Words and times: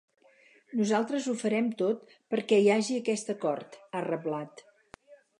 Nosaltres 0.77 1.25
ho 1.25 1.33
farem 1.41 1.67
tot 1.81 2.15
perquè 2.35 2.59
hi 2.61 2.71
hagi 2.75 2.97
aquest 3.01 3.29
acord, 3.33 3.77
ha 3.93 4.01
reblat. 4.07 4.65